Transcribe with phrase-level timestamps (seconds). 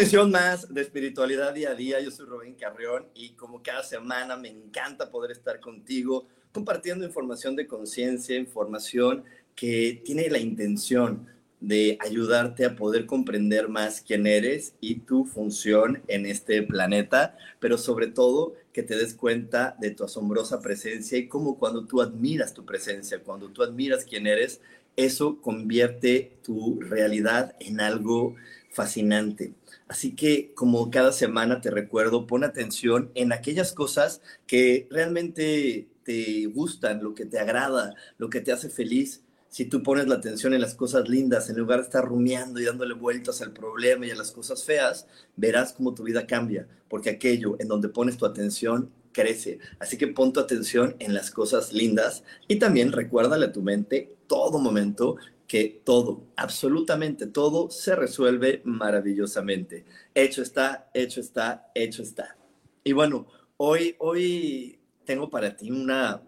[0.00, 2.00] Emisión más de Espiritualidad Día a Día.
[2.00, 7.54] Yo soy Rubén Carrión y como cada semana me encanta poder estar contigo compartiendo información
[7.54, 11.26] de conciencia, información que tiene la intención
[11.60, 17.76] de ayudarte a poder comprender más quién eres y tu función en este planeta, pero
[17.76, 22.54] sobre todo que te des cuenta de tu asombrosa presencia y cómo cuando tú admiras
[22.54, 24.62] tu presencia, cuando tú admiras quién eres,
[24.96, 28.36] eso convierte tu realidad en algo
[28.70, 29.54] fascinante.
[29.88, 36.46] Así que como cada semana te recuerdo, pon atención en aquellas cosas que realmente te
[36.46, 39.22] gustan, lo que te agrada, lo que te hace feliz.
[39.48, 42.64] Si tú pones la atención en las cosas lindas, en lugar de estar rumiando y
[42.64, 47.10] dándole vueltas al problema y a las cosas feas, verás cómo tu vida cambia, porque
[47.10, 49.58] aquello en donde pones tu atención crece.
[49.80, 54.14] Así que pon tu atención en las cosas lindas y también recuérdale a tu mente
[54.28, 55.16] todo momento
[55.50, 59.84] que todo, absolutamente todo, se resuelve maravillosamente.
[60.14, 62.36] Hecho está, hecho está, hecho está.
[62.84, 66.22] Y bueno, hoy, hoy tengo para ti una,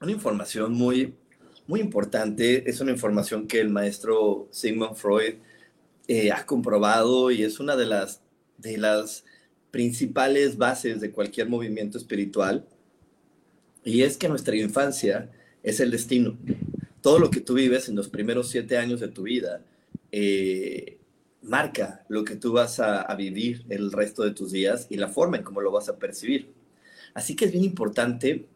[0.00, 1.16] una información muy,
[1.66, 2.70] muy importante.
[2.70, 5.34] Es una información que el maestro Sigmund Freud
[6.06, 8.22] eh, ha comprobado y es una de las,
[8.58, 9.24] de las
[9.72, 12.64] principales bases de cualquier movimiento espiritual.
[13.82, 15.32] Y es que nuestra infancia
[15.64, 16.38] es el destino
[17.04, 19.60] todo lo que tú vives en los primeros siete años de tu vida
[20.10, 20.96] eh,
[21.42, 25.36] marca lo que tú vas a, vivir el resto de tus días y la forma
[25.36, 26.54] en cómo lo vas a percibir.
[27.12, 28.46] Así que es bien importante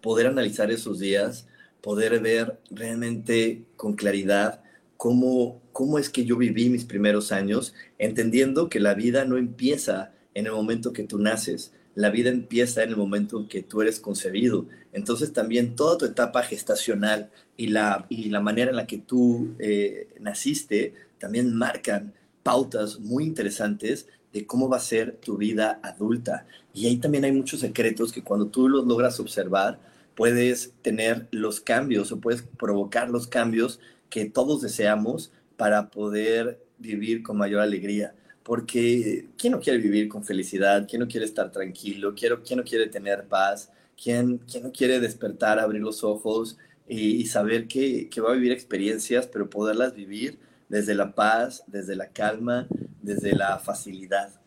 [0.00, 1.48] poder analizar esos días,
[1.80, 4.62] poder ver realmente con claridad
[4.96, 10.12] cómo, cómo es que yo viví mis primeros años, entendiendo que la vida no empieza
[10.34, 13.82] en el momento que tú naces, la vida empieza en el momento en que tú
[13.82, 14.66] eres concebido.
[14.92, 19.54] Entonces también toda tu etapa gestacional y la, y la manera en la que tú
[19.58, 22.12] eh, naciste también marcan
[22.42, 26.46] pautas muy interesantes de cómo va a ser tu vida adulta.
[26.72, 29.78] Y ahí también hay muchos secretos que cuando tú los logras observar,
[30.16, 33.78] puedes tener los cambios o puedes provocar los cambios
[34.10, 40.22] que todos deseamos para poder vivir con mayor alegría porque ¿quién no quiere vivir con
[40.22, 40.86] felicidad?
[40.88, 42.14] ¿Quién no quiere estar tranquilo?
[42.14, 43.72] ¿Quién, no quiere tener paz?
[44.00, 48.52] ¿Quién, quién no quiere despertar, abrir los ojos y, saber que, que, va a vivir
[48.52, 50.38] experiencias, pero poderlas vivir
[50.68, 52.68] desde la paz, desde la calma,
[53.00, 54.38] desde la facilidad?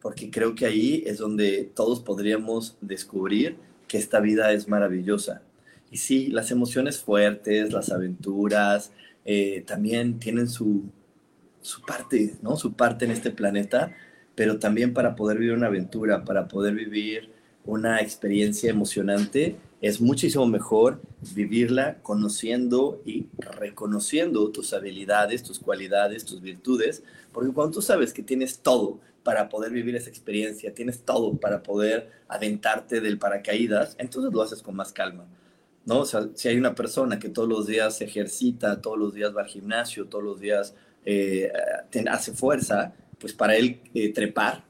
[0.00, 5.42] Porque creo que ahí es donde todos podríamos descubrir que esta vida es maravillosa.
[5.90, 8.92] Y sí, las emociones fuertes, las aventuras,
[9.26, 10.84] eh, también tienen su,
[11.60, 12.56] su parte, ¿no?
[12.56, 13.94] Su parte en este planeta,
[14.34, 17.30] pero también para poder vivir una aventura, para poder vivir
[17.64, 21.00] una experiencia emocionante, es muchísimo mejor
[21.34, 28.22] vivirla conociendo y reconociendo tus habilidades, tus cualidades, tus virtudes, porque cuando tú sabes que
[28.22, 34.32] tienes todo para poder vivir esa experiencia, tienes todo para poder aventarte del paracaídas, entonces
[34.32, 35.26] lo haces con más calma.
[35.86, 36.00] ¿no?
[36.00, 39.34] O sea, si hay una persona que todos los días se ejercita, todos los días
[39.34, 41.50] va al gimnasio, todos los días eh,
[42.08, 44.64] hace fuerza, pues para él eh, trepar,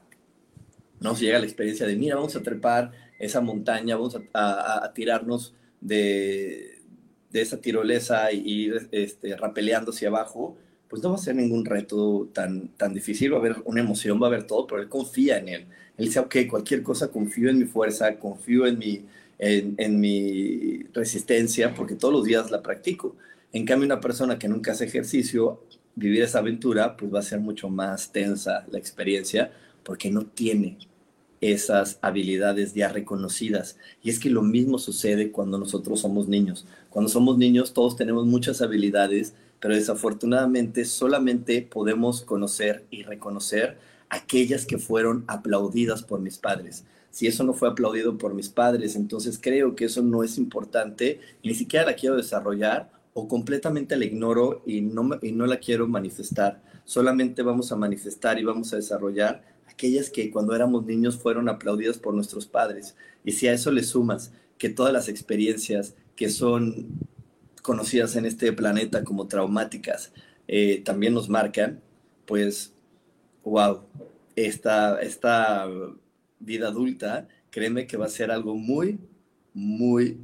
[0.99, 1.15] ¿no?
[1.15, 6.79] Si llega la experiencia de, mira, vamos a trepar esa montaña, vamos a, tirarnos de,
[7.31, 10.57] de, esa tirolesa y ir este, rapeleando hacia abajo,
[10.87, 14.21] pues no va a ser ningún reto tan, tan difícil, va a haber una emoción,
[14.21, 15.65] va a haber todo, pero él confía en él.
[15.97, 19.05] Él dice, ok, cualquier cosa, confío en mi fuerza, confío en mi,
[19.39, 23.15] en, en mi resistencia, porque todos los días la practico.
[23.53, 25.61] En cambio, una persona que nunca hace ejercicio,
[25.95, 29.51] vivir esa aventura, pues va a ser mucho más tensa la experiencia
[29.83, 30.77] porque no tiene
[31.41, 33.77] esas habilidades ya reconocidas.
[34.03, 36.67] Y es que lo mismo sucede cuando nosotros somos niños.
[36.89, 43.77] Cuando somos niños todos tenemos muchas habilidades, pero desafortunadamente solamente podemos conocer y reconocer
[44.09, 46.85] aquellas que fueron aplaudidas por mis padres.
[47.11, 48.95] si eso no fue aplaudido por mis padres.
[48.95, 54.05] Entonces creo que eso no es importante, ni siquiera la quiero desarrollar o completamente la
[54.05, 56.63] ignoro y no, y no la quiero manifestar.
[56.85, 61.97] Solamente vamos a manifestar y vamos a desarrollar aquellas que cuando éramos niños fueron aplaudidas
[61.97, 62.95] por nuestros padres.
[63.23, 66.87] Y si a eso le sumas que todas las experiencias que son
[67.61, 70.13] conocidas en este planeta como traumáticas
[70.47, 71.81] eh, también nos marcan,
[72.25, 72.73] pues,
[73.43, 73.81] wow,
[74.35, 75.67] esta, esta
[76.39, 78.99] vida adulta, créeme que va a ser algo muy,
[79.53, 80.17] muy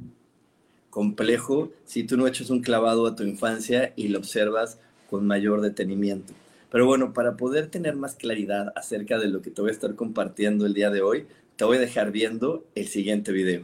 [0.98, 5.60] complejo si tú no echas un clavado a tu infancia y lo observas con mayor
[5.60, 6.32] detenimiento.
[6.72, 9.94] Pero bueno, para poder tener más claridad acerca de lo que te voy a estar
[9.94, 13.62] compartiendo el día de hoy, te voy a dejar viendo el siguiente video.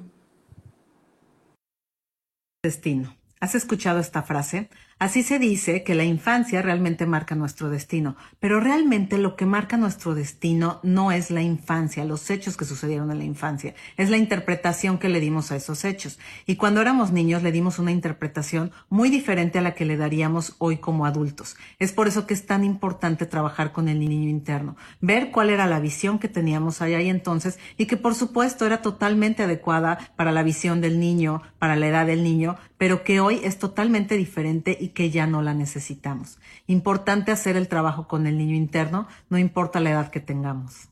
[2.62, 3.16] Destino.
[3.40, 4.70] ¿Has escuchado esta frase?
[5.04, 9.76] Así se dice que la infancia realmente marca nuestro destino, pero realmente lo que marca
[9.76, 14.16] nuestro destino no es la infancia, los hechos que sucedieron en la infancia, es la
[14.16, 16.18] interpretación que le dimos a esos hechos.
[16.46, 20.56] Y cuando éramos niños le dimos una interpretación muy diferente a la que le daríamos
[20.56, 21.58] hoy como adultos.
[21.78, 25.66] Es por eso que es tan importante trabajar con el niño interno, ver cuál era
[25.66, 30.32] la visión que teníamos allá y entonces y que por supuesto era totalmente adecuada para
[30.32, 34.76] la visión del niño, para la edad del niño, pero que hoy es totalmente diferente
[34.80, 36.38] y que ya no la necesitamos.
[36.66, 40.88] Importante hacer el trabajo con el niño interno, no importa la edad que tengamos.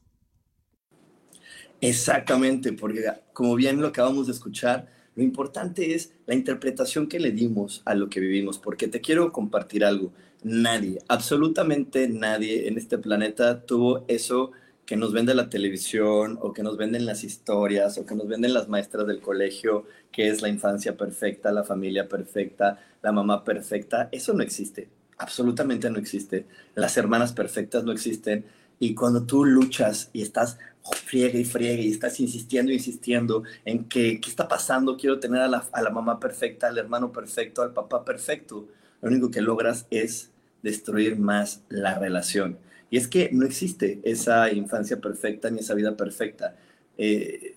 [1.81, 3.03] Exactamente, porque
[3.33, 7.95] como bien lo acabamos de escuchar, lo importante es la interpretación que le dimos a
[7.95, 10.13] lo que vivimos, porque te quiero compartir algo.
[10.45, 14.53] Nadie, absolutamente nadie en este planeta tuvo eso
[14.87, 18.53] que nos vende la televisión o que nos venden las historias o que nos venden
[18.53, 24.09] las maestras del colegio, que es la infancia perfecta, la familia perfecta, la mamá perfecta.
[24.13, 24.89] Eso no existe,
[25.19, 26.47] absolutamente no existe.
[26.75, 28.45] Las hermanas perfectas no existen.
[28.79, 30.59] Y cuando tú luchas y estás
[30.91, 34.97] friegue y friegue y estás insistiendo, insistiendo en que, ¿qué está pasando?
[34.97, 38.67] Quiero tener a la, a la mamá perfecta, al hermano perfecto, al papá perfecto.
[39.01, 40.31] Lo único que logras es
[40.63, 42.59] destruir más la relación.
[42.93, 46.57] Y es que no existe esa infancia perfecta ni esa vida perfecta.
[46.99, 47.57] Eh,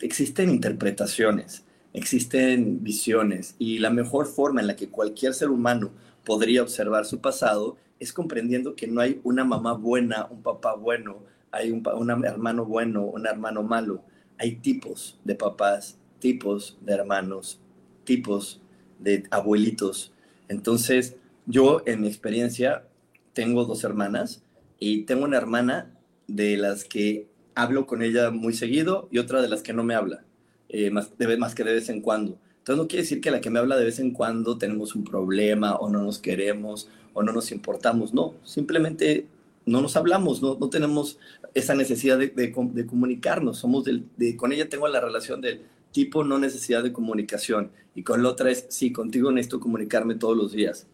[0.00, 5.90] existen interpretaciones, existen visiones y la mejor forma en la que cualquier ser humano
[6.24, 11.24] podría observar su pasado es comprendiendo que no hay una mamá buena, un papá bueno,
[11.50, 14.02] hay un, un hermano bueno, un hermano malo.
[14.38, 17.60] Hay tipos de papás, tipos de hermanos,
[18.04, 18.62] tipos
[18.98, 20.14] de abuelitos.
[20.48, 22.86] Entonces, yo en mi experiencia
[23.34, 24.42] tengo dos hermanas
[24.80, 25.94] y tengo una hermana
[26.26, 29.94] de las que hablo con ella muy seguido y otra de las que no me
[29.94, 30.24] habla,
[30.68, 32.38] eh, más, de, más que de vez en cuando.
[32.58, 35.04] Entonces no quiere decir que la que me habla de vez en cuando tenemos un
[35.04, 39.26] problema o no nos queremos o no nos importamos, no, simplemente
[39.66, 41.18] no nos hablamos, no, no tenemos
[41.54, 45.62] esa necesidad de, de, comunicarnos, somos del, de, con ella tengo la relación del
[45.92, 50.36] tipo no necesidad de comunicación y con la otra es, sí, contigo necesito comunicarme todos
[50.36, 50.86] los días.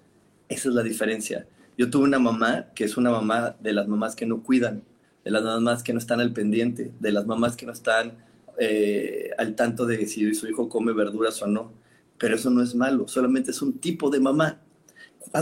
[0.49, 1.47] Esa es la diferencia.
[1.79, 4.83] Yo tuve una mamá que es una mamá de las mamás que no cuidan,
[5.25, 8.17] de las mamás que no están al pendiente, de las mamás que no están
[8.59, 11.73] eh, al tanto de si su hijo come verduras o no.
[12.19, 14.61] Pero eso no es malo, solamente es un tipo de mamá.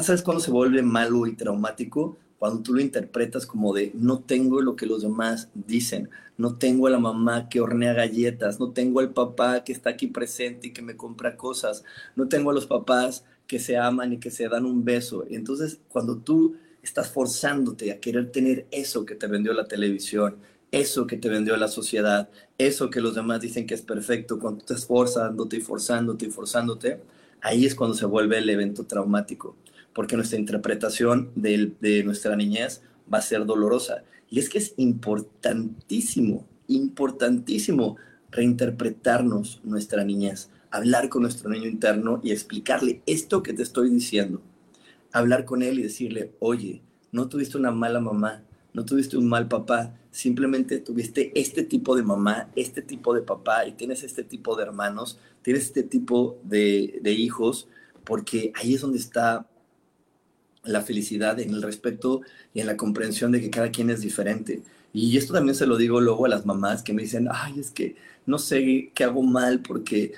[0.03, 2.19] ¿Sabes cuándo se vuelve malo y traumático?
[2.39, 6.89] Cuando tú lo interpretas como de no tengo lo que los demás dicen, no tengo
[6.89, 10.73] a la mamá que hornea galletas, no tengo al papá que está aquí presente y
[10.73, 11.85] que me compra cosas,
[12.17, 15.25] no tengo a los papás que se aman y que se dan un beso.
[15.29, 20.37] Entonces, cuando tú estás forzándote a querer tener eso que te vendió la televisión,
[20.71, 24.65] eso que te vendió la sociedad, eso que los demás dicen que es perfecto, cuando
[24.65, 27.01] tú estás forzándote y forzándote y forzándote,
[27.41, 29.57] ahí es cuando se vuelve el evento traumático,
[29.93, 32.83] porque nuestra interpretación de, de nuestra niñez
[33.13, 34.03] va a ser dolorosa.
[34.29, 37.97] Y es que es importantísimo, importantísimo
[38.31, 44.43] reinterpretarnos nuestra niñez hablar con nuestro niño interno y explicarle esto que te estoy diciendo.
[45.13, 49.47] Hablar con él y decirle, oye, no tuviste una mala mamá, no tuviste un mal
[49.47, 54.57] papá, simplemente tuviste este tipo de mamá, este tipo de papá y tienes este tipo
[54.57, 57.69] de hermanos, tienes este tipo de, hijos,
[58.03, 59.47] porque ahí es donde está
[60.65, 64.63] la felicidad en el respeto y en la comprensión de que cada quien es diferente.
[64.93, 67.71] Y esto también se lo digo luego a las mamás que me dicen, ay, es
[67.71, 67.95] que
[68.27, 70.13] no sé qué hago mal porque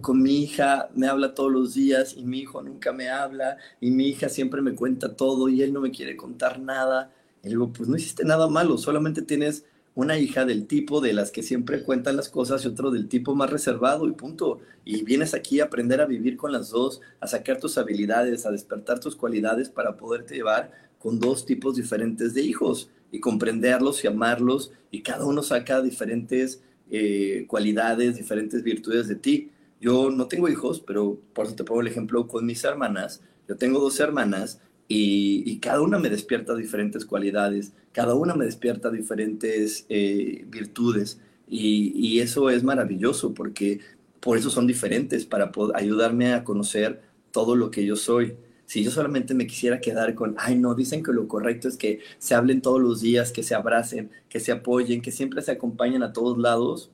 [0.00, 3.90] con mi hija me habla todos los días y mi hijo nunca me habla y
[3.90, 7.12] mi hija siempre me cuenta todo y él no me quiere contar nada.
[7.42, 9.64] Y digo, pues no hiciste nada malo, solamente tienes
[9.94, 13.34] una hija del tipo de las que siempre cuentan las cosas y otro del tipo
[13.34, 14.60] más reservado y punto.
[14.84, 18.50] Y vienes aquí a aprender a vivir con las dos, a sacar tus habilidades, a
[18.50, 24.06] despertar tus cualidades para poderte llevar con dos tipos diferentes de hijos y comprenderlos y
[24.06, 26.62] amarlos y cada uno saca diferentes
[26.94, 29.50] eh, cualidades, diferentes virtudes de ti.
[29.80, 33.22] Yo no tengo hijos, pero por eso te pongo el ejemplo con mis hermanas.
[33.48, 38.90] Yo tengo dos hermanas y, cada una me despierta diferentes cualidades, cada una me despierta
[38.90, 41.18] diferentes eh, virtudes
[41.48, 43.80] y, eso es maravilloso porque
[44.20, 48.34] por eso son diferentes, para ayudarme a conocer todo lo que yo soy.
[48.72, 52.00] Si yo solamente me quisiera quedar con, ay no, dicen que lo correcto es que
[52.16, 56.02] se hablen todos los días, que se abracen, que se apoyen, que siempre se acompañen
[56.02, 56.90] a todos lados,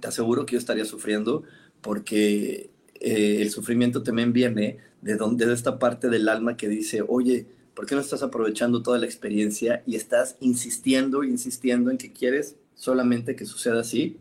[0.00, 1.42] te aseguro que yo estaría sufriendo
[1.82, 2.70] porque
[3.00, 7.46] eh, el sufrimiento también viene de, donde, de esta parte del alma que dice, oye,
[7.74, 12.56] ¿por qué no estás aprovechando toda la experiencia y estás insistiendo, insistiendo en que quieres
[12.74, 14.16] solamente que suceda así?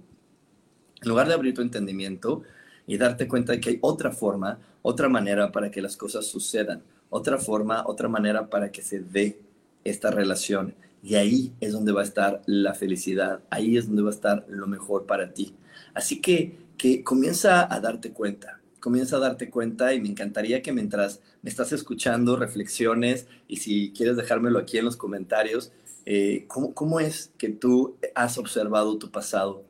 [1.01, 2.43] En lugar de abrir tu entendimiento
[2.87, 6.83] y darte cuenta de que hay otra forma, otra manera para que las cosas sucedan,
[7.09, 9.39] otra forma, otra manera para que se dé
[9.83, 10.75] esta relación.
[11.01, 14.45] Y ahí es donde va a estar la felicidad, ahí es donde va a estar
[14.47, 15.55] lo mejor para ti.
[15.95, 20.71] Así que, que comienza a darte cuenta, comienza a darte cuenta y me encantaría que
[20.71, 25.71] mientras me estás escuchando reflexiones y si quieres dejármelo aquí en los comentarios,
[26.05, 29.63] eh, ¿cómo, ¿cómo es que tú has observado tu pasado?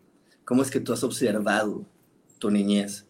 [0.43, 1.85] ¿Cómo es que tú has observado
[2.37, 3.05] tu niñez?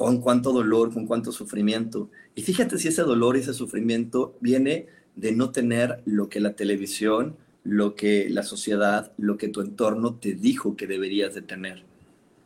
[0.00, 2.08] ¿Con cuánto dolor, con cuánto sufrimiento?
[2.34, 6.54] Y fíjate si ese dolor y ese sufrimiento viene de no tener lo que la
[6.54, 11.84] televisión, lo que la sociedad, lo que tu entorno te dijo que deberías de tener.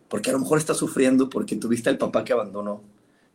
[0.08, 2.82] Porque a lo mejor estás sufriendo porque tuviste al papá que abandonó,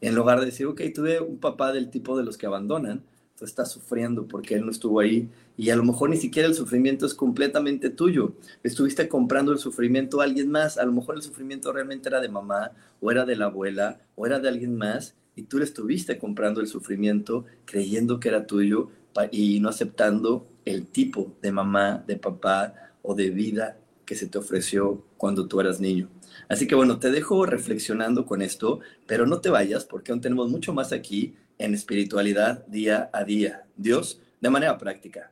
[0.01, 3.01] en lugar de decir, ok, tuve un papá del tipo de los que abandonan,
[3.39, 6.55] tú estás sufriendo porque él no estuvo ahí y a lo mejor ni siquiera el
[6.55, 8.33] sufrimiento es completamente tuyo.
[8.63, 12.27] Estuviste comprando el sufrimiento a alguien más, a lo mejor el sufrimiento realmente era de
[12.27, 16.17] mamá o era de la abuela o era de alguien más y tú le estuviste
[16.17, 18.89] comprando el sufrimiento creyendo que era tuyo
[19.31, 24.37] y no aceptando el tipo de mamá, de papá o de vida que se te
[24.37, 26.09] ofreció cuando tú eras niño.
[26.49, 30.49] Así que bueno, te dejo reflexionando con esto, pero no te vayas porque aún tenemos
[30.49, 33.67] mucho más aquí en espiritualidad día a día.
[33.77, 35.31] Dios, de manera práctica.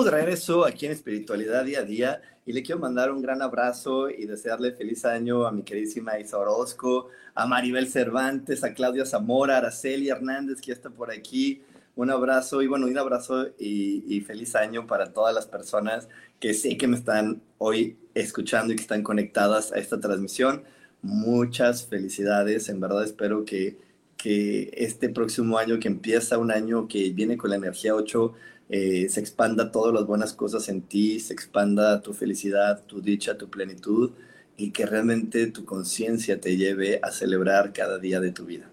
[0.00, 3.42] Estamos de regreso aquí en Espiritualidad Día a Día y le quiero mandar un gran
[3.42, 9.04] abrazo y desearle feliz año a mi queridísima Isa Orozco, a Maribel Cervantes, a Claudia
[9.04, 11.60] Zamora, a Araceli Hernández que ya está por aquí.
[11.96, 16.78] un abrazo y bueno, un abrazo y, feliz año para todas las personas que sé
[16.78, 20.62] que me están hoy escuchando y que están conectadas a esta transmisión.
[21.02, 23.76] Muchas felicidades, en verdad espero que,
[24.16, 28.34] que este próximo año que empieza, un año que viene con la energía 8,
[28.72, 33.36] eh, se expanda todas las buenas cosas en ti, se expanda tu felicidad, tu dicha,
[33.36, 34.12] tu plenitud
[34.56, 38.70] y que realmente tu conciencia te lleve a celebrar cada día de tu vida.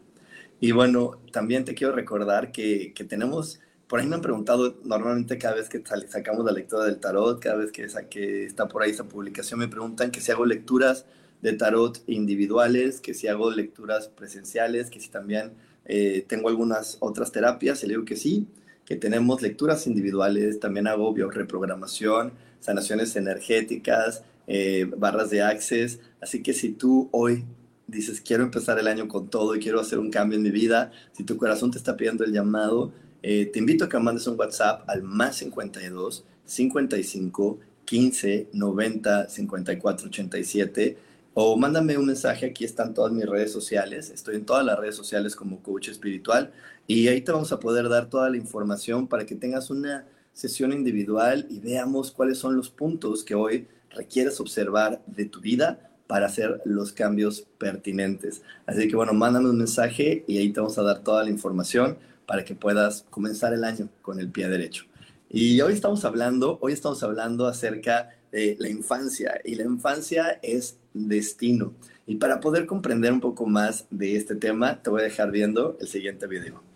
[0.59, 5.39] Y bueno, también te quiero recordar que, que tenemos, por ahí me han preguntado normalmente
[5.39, 8.91] cada vez que sacamos la lectura del tarot, cada vez que, que está por ahí
[8.91, 11.05] esa publicación, me preguntan que si hago lecturas
[11.41, 15.53] de tarot individuales, que si hago lecturas presenciales, que si también
[15.85, 18.47] eh, tengo algunas otras terapias, y le digo que sí
[18.87, 25.99] que tenemos lecturas individuales, también hago bioreprogramación, sanaciones energéticas, eh, barras de access.
[26.21, 27.43] Así que si tú hoy
[27.85, 30.93] dices, quiero empezar el año con todo y quiero hacer un cambio en mi vida,
[31.11, 34.39] si tu corazón te está pidiendo el llamado, eh, te invito a que mandes un
[34.39, 40.97] WhatsApp al más 52 55 15 90 54 87
[41.33, 44.95] o mándame un mensaje, aquí están todas mis redes sociales, estoy en todas las redes
[44.95, 46.51] sociales como coach espiritual
[46.87, 50.71] y ahí te vamos a poder dar toda la información para que tengas una sesión
[50.71, 56.27] individual y veamos cuáles son los puntos que hoy requieres observar de tu vida para
[56.27, 58.41] hacer los cambios pertinentes.
[58.65, 61.97] Así que bueno, mándame un mensaje y ahí te vamos a dar toda la información
[62.25, 64.85] para que puedas comenzar el año con el pie derecho.
[65.29, 70.77] Y hoy estamos hablando, hoy estamos hablando acerca de la infancia y la infancia es
[70.93, 71.73] destino.
[72.05, 75.77] Y para poder comprender un poco más de este tema, te voy a dejar viendo
[75.81, 76.66] el siguiente video.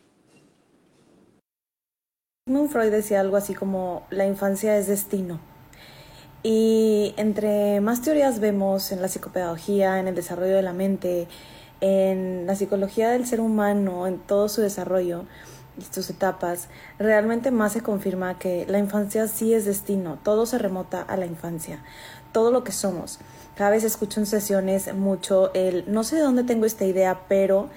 [2.47, 5.39] Sigmund Freud decía algo así como la infancia es destino.
[6.41, 11.27] Y entre más teorías vemos en la psicopedagogía, en el desarrollo de la mente,
[11.81, 15.25] en la psicología del ser humano, en todo su desarrollo
[15.77, 16.67] y sus etapas,
[16.97, 21.27] realmente más se confirma que la infancia sí es destino, todo se remota a la
[21.27, 21.83] infancia,
[22.31, 23.19] todo lo que somos.
[23.55, 27.69] Cada vez escucho en sesiones mucho el no sé de dónde tengo esta idea, pero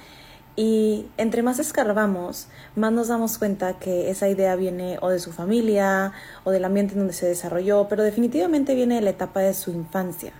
[0.56, 5.32] y entre más escarbamos, más nos damos cuenta que esa idea viene o de su
[5.32, 6.12] familia
[6.44, 9.72] o del ambiente en donde se desarrolló, pero definitivamente viene de la etapa de su
[9.72, 10.32] infancia.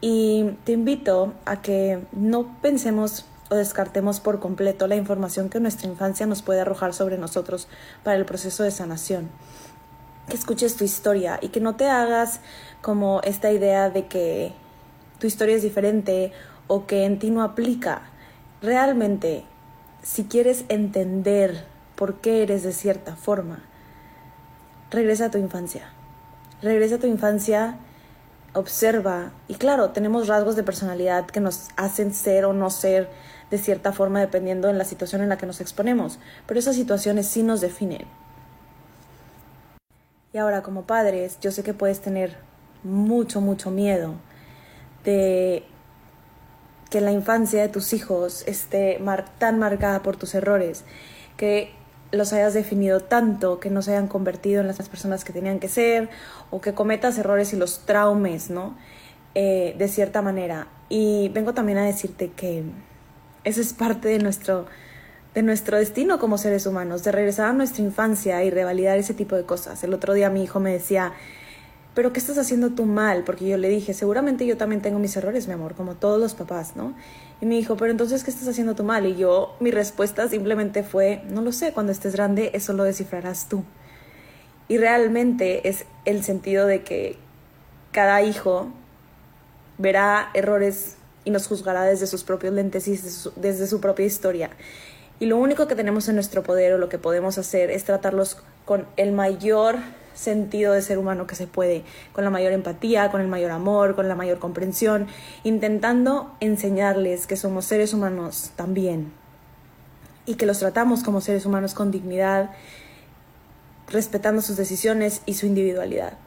[0.00, 5.88] Y te invito a que no pensemos o descartemos por completo la información que nuestra
[5.88, 7.68] infancia nos puede arrojar sobre nosotros
[8.02, 9.28] para el proceso de sanación.
[10.28, 12.40] Que escuches tu historia y que no te hagas
[12.80, 14.52] como esta idea de que
[15.18, 16.32] tu historia es diferente
[16.66, 18.02] o que en ti no aplica
[18.62, 19.44] realmente,
[20.02, 21.64] si quieres entender
[21.94, 23.64] por qué eres de cierta forma,
[24.90, 25.90] regresa a tu infancia.
[26.62, 27.78] Regresa a tu infancia,
[28.52, 29.32] observa.
[29.48, 33.10] Y claro, tenemos rasgos de personalidad que nos hacen ser o no ser
[33.50, 36.18] de cierta forma dependiendo en la situación en la que nos exponemos.
[36.46, 38.06] Pero esas situaciones sí nos definen.
[40.32, 42.36] Y ahora como padres, yo sé que puedes tener
[42.82, 44.14] mucho, mucho miedo
[45.04, 45.64] de
[46.90, 49.00] que la infancia de tus hijos esté
[49.38, 50.84] tan marcada por tus errores,
[51.36, 51.72] que
[52.12, 55.68] los hayas definido tanto, que no se hayan convertido en las personas que tenían que
[55.68, 56.08] ser,
[56.50, 58.76] o que cometas errores y los traumes, ¿no?
[59.34, 60.68] Eh, de cierta manera.
[60.88, 62.64] Y vengo también a decirte que
[63.44, 64.66] eso es parte de nuestro,
[65.34, 69.36] de nuestro destino como seres humanos, de regresar a nuestra infancia y revalidar ese tipo
[69.36, 69.82] de cosas.
[69.84, 71.12] El otro día mi hijo me decía,
[71.96, 73.24] pero ¿qué estás haciendo tú mal?
[73.24, 76.34] Porque yo le dije, seguramente yo también tengo mis errores, mi amor, como todos los
[76.34, 76.94] papás, ¿no?
[77.40, 79.06] Y me dijo, pero entonces, ¿qué estás haciendo tú mal?
[79.06, 83.48] Y yo, mi respuesta simplemente fue, no lo sé, cuando estés grande, eso lo descifrarás
[83.48, 83.64] tú.
[84.68, 87.16] Y realmente es el sentido de que
[87.92, 88.68] cada hijo
[89.78, 94.04] verá errores y nos juzgará desde sus propios lentes y desde su, desde su propia
[94.04, 94.50] historia.
[95.18, 98.36] Y lo único que tenemos en nuestro poder o lo que podemos hacer es tratarlos
[98.66, 99.76] con el mayor
[100.16, 103.94] sentido de ser humano que se puede, con la mayor empatía, con el mayor amor,
[103.94, 105.06] con la mayor comprensión,
[105.44, 109.12] intentando enseñarles que somos seres humanos también
[110.26, 112.50] y que los tratamos como seres humanos con dignidad,
[113.88, 116.18] respetando sus decisiones y su individualidad.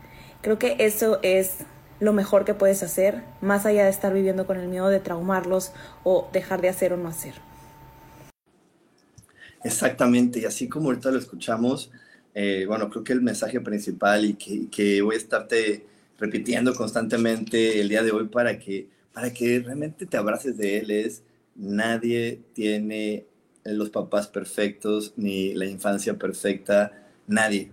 [0.41, 1.57] Creo que eso es
[1.99, 5.73] lo mejor que puedes hacer, más allá de estar viviendo con el miedo de traumarlos
[6.05, 7.33] o dejar de hacer o no hacer.
[9.63, 11.91] Exactamente, y así como ahorita lo escuchamos,
[12.33, 15.85] eh, bueno, creo que el mensaje principal y que, voy a estarte
[16.17, 20.91] repitiendo constantemente el día de hoy para que, para que realmente te abraces de él
[20.91, 21.23] es,
[21.55, 23.25] nadie tiene
[23.63, 26.91] los papás perfectos ni la infancia perfecta,
[27.27, 27.71] nadie,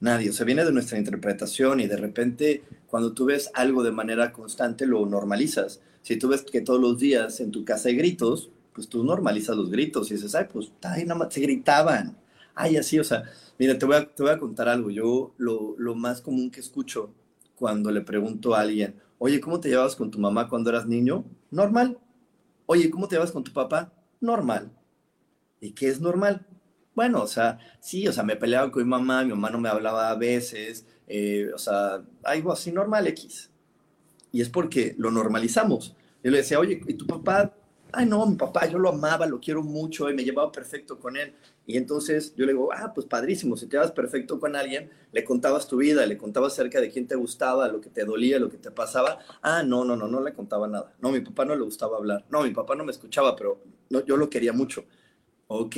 [0.00, 0.30] nadie.
[0.30, 4.32] O sea, viene de nuestra interpretación y de repente cuando tú ves algo de manera
[4.32, 5.80] constante lo normalizas.
[6.02, 9.56] Si tú ves que todos los días en tu casa hay gritos, pues tú normalizas
[9.56, 12.16] los gritos y dices, ay, pues ahí nada más se gritaban
[12.60, 13.22] Ay, así, o sea,
[13.58, 14.90] mira, te voy a, te voy a contar algo.
[14.90, 17.14] Yo lo, lo más común que escucho
[17.54, 21.24] cuando le pregunto a alguien, oye, ¿cómo te llevabas con tu mamá cuando eras niño?
[21.50, 21.98] Normal.
[22.66, 23.92] Oye, ¿cómo te llevas con tu papá?
[24.20, 24.70] Normal.
[25.60, 26.46] ¿Y qué es normal?
[26.94, 29.68] Bueno, o sea, sí, o sea, me peleaba con mi mamá, mi mamá no me
[29.68, 33.50] hablaba a veces, eh, o sea, algo así normal X.
[34.32, 35.96] Y es porque lo normalizamos.
[36.22, 37.54] Yo le decía, oye, ¿y tu papá?
[37.90, 41.16] Ay, no, mi papá, yo lo amaba, lo quiero mucho y me llevaba perfecto con
[41.16, 41.32] él.
[41.66, 45.24] Y entonces yo le digo, ah, pues padrísimo, si te llevas perfecto con alguien, le
[45.24, 48.50] contabas tu vida, le contabas acerca de quién te gustaba, lo que te dolía, lo
[48.50, 49.18] que te pasaba.
[49.40, 50.92] Ah, no, no, no, no le contaba nada.
[51.00, 52.26] No, mi papá no le gustaba hablar.
[52.30, 54.84] No, mi papá no me escuchaba, pero no, yo lo quería mucho.
[55.46, 55.76] Ok,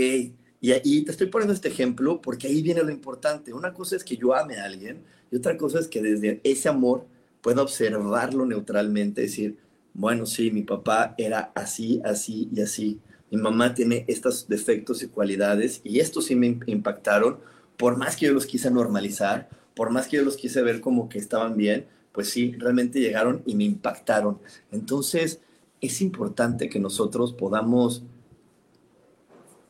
[0.60, 3.52] y ahí te estoy poniendo este ejemplo porque ahí viene lo importante.
[3.52, 6.68] Una cosa es que yo ame a alguien y otra cosa es que desde ese
[6.68, 7.06] amor
[7.40, 9.58] pueda observarlo neutralmente, decir,
[9.92, 13.00] bueno, sí, mi papá era así, así y así.
[13.30, 17.38] Mi mamá tiene estos defectos y cualidades y estos sí me impactaron,
[17.76, 21.08] por más que yo los quise normalizar, por más que yo los quise ver como
[21.08, 24.38] que estaban bien, pues sí, realmente llegaron y me impactaron.
[24.70, 25.40] Entonces,
[25.80, 28.02] es importante que nosotros podamos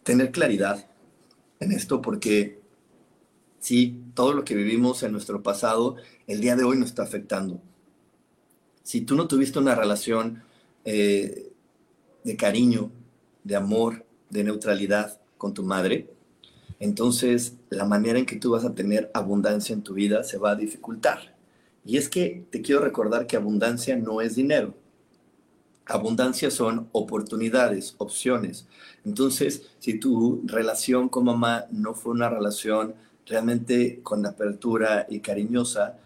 [0.02, 0.88] tener claridad
[1.60, 2.60] en esto porque
[3.58, 7.60] sí, todo lo que vivimos en nuestro pasado, el día de hoy nos está afectando
[8.90, 10.42] si tú no tuviste una relación
[10.84, 11.52] eh,
[12.24, 12.90] de cariño,
[13.44, 16.10] de amor, de neutralidad con tu madre,
[16.80, 20.50] entonces la manera en que tú vas a tener abundancia en tu vida se va
[20.50, 21.36] a dificultar.
[21.84, 24.74] Y es que te quiero recordar que abundancia no es dinero.
[25.86, 28.66] Abundancia son oportunidades, opciones.
[29.04, 35.96] Entonces, si tu relación con mamá no fue una relación realmente con apertura y cariñosa,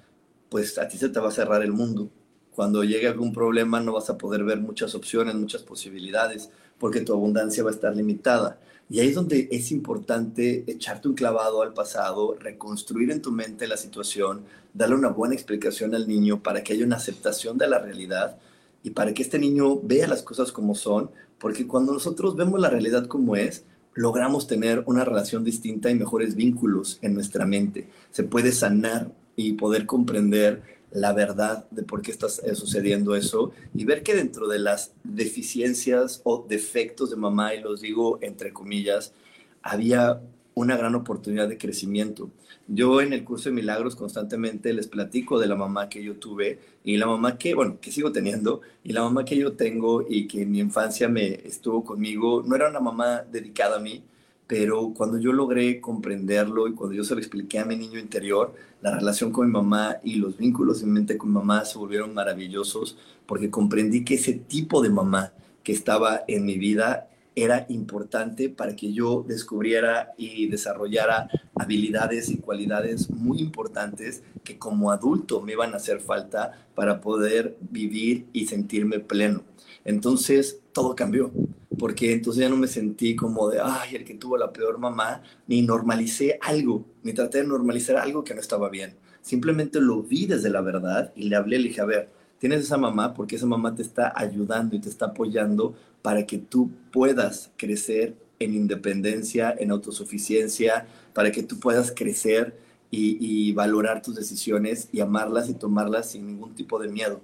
[0.50, 2.10] pues a ti se te va a cerrar el mundo
[2.54, 7.12] cuando llegue algún problema no vas a poder ver muchas opciones, muchas posibilidades, porque tu
[7.12, 8.58] abundancia va a estar limitada.
[8.88, 13.66] Y ahí es donde es importante echarte un clavado al pasado, reconstruir en tu mente
[13.66, 17.78] la situación, darle una buena explicación al niño para que haya una aceptación de la
[17.78, 18.36] realidad
[18.82, 22.70] y para que este niño vea las cosas como son, porque cuando nosotros vemos la
[22.70, 23.64] realidad como es,
[23.94, 27.88] logramos tener una relación distinta y mejores vínculos en nuestra mente.
[28.10, 33.52] Se puede sanar y poder comprender la verdad de por qué está eh, sucediendo eso
[33.74, 38.52] y ver que dentro de las deficiencias o defectos de mamá, y los digo entre
[38.52, 39.12] comillas,
[39.60, 40.20] había
[40.54, 42.30] una gran oportunidad de crecimiento.
[42.68, 46.60] Yo en el curso de milagros constantemente les platico de la mamá que yo tuve
[46.84, 50.28] y la mamá que, bueno, que sigo teniendo y la mamá que yo tengo y
[50.28, 54.04] que en mi infancia me estuvo conmigo, no era una mamá dedicada a mí,
[54.46, 58.54] pero cuando yo logré comprenderlo y cuando yo se lo expliqué a mi niño interior,
[58.82, 62.12] la relación con mi mamá y los vínculos en mente con mi mamá se volvieron
[62.12, 68.48] maravillosos porque comprendí que ese tipo de mamá que estaba en mi vida era importante
[68.48, 75.52] para que yo descubriera y desarrollara habilidades y cualidades muy importantes que como adulto me
[75.52, 79.42] iban a hacer falta para poder vivir y sentirme pleno.
[79.84, 81.30] Entonces todo cambió
[81.78, 85.22] porque entonces ya no me sentí como de, ay, el que tuvo la peor mamá,
[85.46, 88.96] ni normalicé algo, ni traté de normalizar algo que no estaba bien.
[89.20, 92.76] Simplemente lo vi desde la verdad y le hablé, le dije, a ver, tienes esa
[92.76, 97.50] mamá porque esa mamá te está ayudando y te está apoyando para que tú puedas
[97.56, 102.58] crecer en independencia, en autosuficiencia, para que tú puedas crecer
[102.90, 107.20] y, y valorar tus decisiones y amarlas y tomarlas sin ningún tipo de miedo.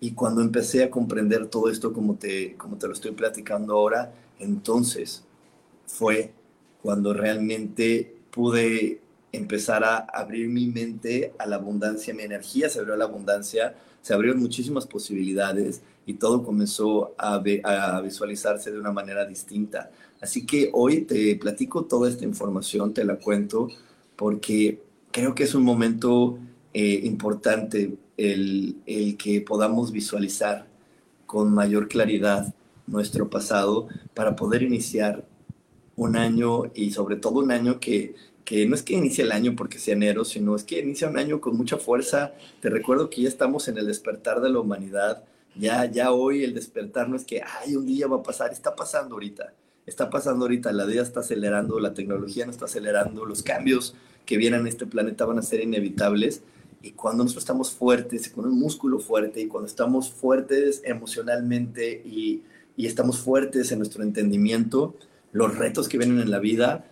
[0.00, 4.12] Y cuando empecé a comprender todo esto como te, como te lo estoy platicando ahora,
[4.38, 5.24] entonces
[5.86, 6.32] fue
[6.82, 9.00] cuando realmente pude
[9.32, 13.74] empezar a abrir mi mente a la abundancia, mi energía se abrió a la abundancia,
[14.02, 19.90] se abrieron muchísimas posibilidades y todo comenzó a, visualizarse de una manera distinta.
[20.20, 23.68] Así que hoy te platico toda esta información, te la cuento,
[24.14, 24.80] porque
[25.10, 26.38] creo que es un momento
[26.72, 28.76] eh, importante el,
[29.18, 30.66] que podamos visualizar
[31.26, 32.54] con mayor claridad
[32.86, 35.24] nuestro pasado para poder iniciar
[35.96, 39.54] un año y sobre todo un año que, que no es que inicie el año
[39.56, 42.32] porque sea enero, sino es que inicia un año con mucha fuerza.
[42.60, 45.24] Te recuerdo que ya estamos en el despertar de la humanidad.
[45.56, 48.76] Ya, ya hoy el despertar no es que, ay, un día va a pasar, está
[48.76, 49.52] pasando ahorita.
[49.86, 53.94] Está pasando ahorita, la vida está acelerando, la tecnología no está acelerando, los cambios
[54.26, 56.42] que vienen a este planeta van a ser inevitables
[56.86, 62.44] y cuando nosotros estamos fuertes, con un músculo fuerte, y cuando estamos fuertes emocionalmente y,
[62.76, 64.94] y estamos fuertes en nuestro entendimiento,
[65.32, 66.88] los retos que vienen en la vida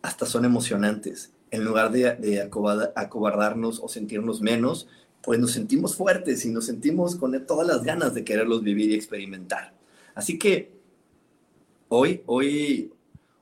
[0.00, 1.32] hasta son emocionantes.
[1.50, 4.86] En lugar de, de acobardarnos o sentirnos menos,
[5.22, 8.94] pues nos sentimos fuertes y nos sentimos con todas las ganas de quererlos vivir y
[8.94, 9.74] experimentar.
[10.14, 10.70] Así que
[11.88, 12.92] hoy, hoy,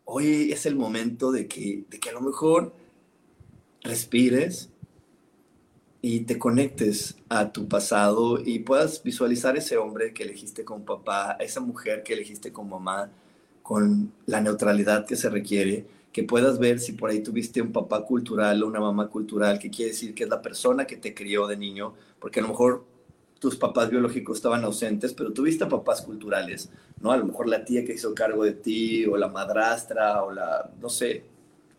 [0.06, 2.72] hoy es el momento de que, de que a lo mejor
[3.82, 4.70] respires
[6.02, 11.36] y te conectes a tu pasado y puedas visualizar ese hombre que elegiste como papá,
[11.40, 13.10] esa mujer que elegiste como mamá,
[13.62, 18.04] con la neutralidad que se requiere, que puedas ver si por ahí tuviste un papá
[18.04, 21.46] cultural o una mamá cultural, que quiere decir que es la persona que te crió
[21.46, 22.84] de niño, porque a lo mejor
[23.38, 27.12] tus papás biológicos estaban ausentes, pero tuviste papás culturales, ¿no?
[27.12, 30.70] A lo mejor la tía que hizo cargo de ti, o la madrastra, o la,
[30.80, 31.24] no sé,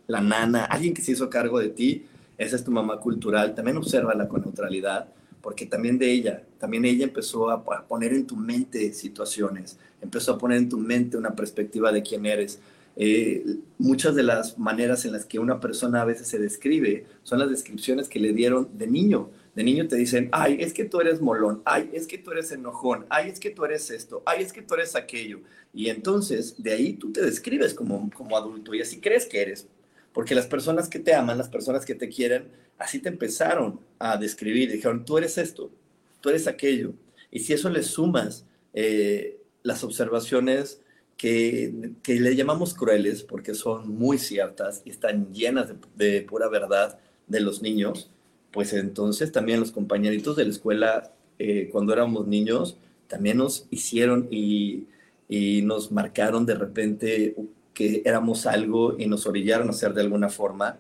[0.07, 2.05] la nana, alguien que se hizo cargo de ti,
[2.41, 5.07] esa es tu mamá cultural, también obsérvala con neutralidad,
[5.41, 10.37] porque también de ella, también ella empezó a poner en tu mente situaciones, empezó a
[10.37, 12.59] poner en tu mente una perspectiva de quién eres.
[12.95, 17.39] Eh, muchas de las maneras en las que una persona a veces se describe son
[17.39, 19.29] las descripciones que le dieron de niño.
[19.55, 22.51] De niño te dicen, ay, es que tú eres molón, ay, es que tú eres
[22.51, 25.41] enojón, ay, es que tú eres esto, ay, es que tú eres aquello.
[25.73, 29.67] Y entonces de ahí tú te describes como, como adulto y así crees que eres.
[30.13, 34.17] Porque las personas que te aman, las personas que te quieren, así te empezaron a
[34.17, 34.71] describir.
[34.71, 35.71] Dijeron, tú eres esto,
[36.19, 36.93] tú eres aquello.
[37.31, 40.81] Y si eso le sumas eh, las observaciones
[41.17, 46.99] que, que, le llamamos crueles, porque son muy ciertas y están llenas de, pura verdad
[47.27, 48.09] de los niños,
[48.51, 54.27] pues entonces también los compañeritos de la escuela, eh, cuando éramos niños, también nos hicieron
[54.31, 54.87] y,
[55.29, 57.35] y nos marcaron de repente
[57.73, 60.77] que éramos algo y nos orillaron a ser de alguna forma,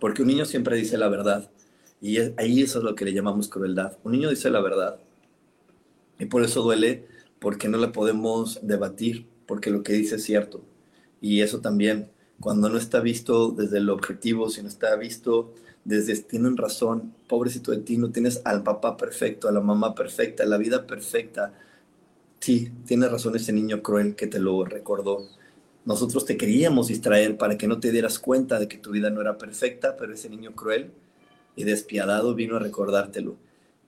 [0.00, 1.50] porque un niño siempre dice la verdad.
[2.00, 3.96] Y ahí eso es lo que le llamamos crueldad.
[4.04, 4.98] Un niño dice la verdad.
[6.18, 7.06] Y por eso duele,
[7.38, 10.62] porque no le podemos debatir, porque lo que dice es cierto.
[11.20, 16.56] Y eso también, cuando no está visto desde el objetivo, sino está visto desde, tienen
[16.56, 20.58] razón, pobrecito de ti, no tienes al papá perfecto, a la mamá perfecta, a la
[20.58, 21.52] vida perfecta.
[22.40, 25.26] Sí, tiene razón ese niño cruel que te lo recordó.
[25.84, 29.20] Nosotros te queríamos distraer para que no te dieras cuenta de que tu vida no
[29.20, 30.90] era perfecta, pero ese niño cruel
[31.56, 33.36] y despiadado vino a recordártelo.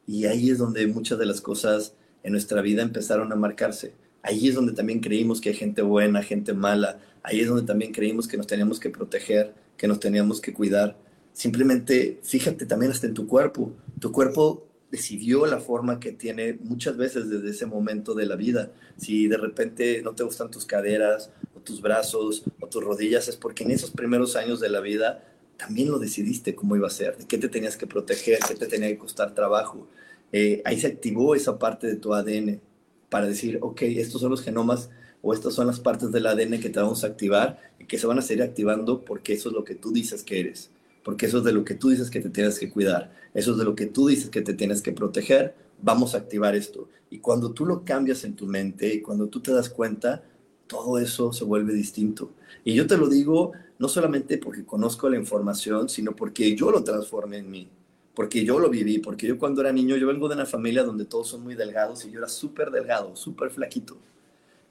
[0.07, 3.95] Y ahí es donde muchas de las cosas en nuestra vida empezaron a marcarse.
[4.23, 6.99] Ahí es donde también creímos que hay gente buena, gente mala.
[7.23, 10.97] Ahí es donde también creímos que nos teníamos que proteger, que nos teníamos que cuidar.
[11.33, 13.73] Simplemente fíjate también hasta en tu cuerpo.
[14.01, 18.73] Tu cuerpo decidió la forma que tiene muchas veces desde ese momento de la vida.
[18.97, 23.37] Si de repente no te gustan tus caderas o tus brazos o tus rodillas, es
[23.37, 25.25] porque en esos primeros años de la vida
[25.57, 28.67] también lo decidiste cómo iba a ser, de qué te tenías que proteger, qué te
[28.67, 29.89] tenía que costar trabajo.
[30.33, 32.61] Eh, ahí se activó esa parte de tu ADN
[33.09, 34.91] para decir, ok, estos son los genomas
[35.23, 38.07] o estas son las partes del ADN que te vamos a activar y que se
[38.07, 40.71] van a seguir activando porque eso es lo que tú dices que eres
[41.07, 43.59] porque eso es de lo que tú dices que te tienes que cuidar, eso es
[43.59, 46.89] de lo que tú dices que te tienes que proteger, vamos a activar esto.
[47.11, 50.25] Y cuando tú lo cambias en tu mente y cuando tú te das cuenta,
[50.67, 52.33] todo eso se vuelve distinto.
[52.65, 56.83] Y yo te lo digo no solamente porque conozco la información, sino porque yo lo
[56.83, 57.69] transformé en mí,
[58.13, 61.05] porque yo lo viví, porque yo cuando era niño, yo vengo de una familia donde
[61.05, 63.97] todos son muy delgados y yo era súper delgado, súper flaquito.